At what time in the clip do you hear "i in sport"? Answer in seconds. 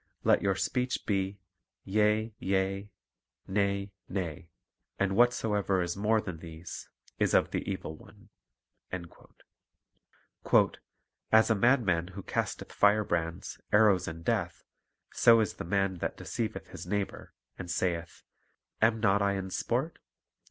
19.21-19.99